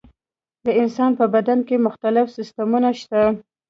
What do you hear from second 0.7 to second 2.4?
انسان په بدن کې مختلف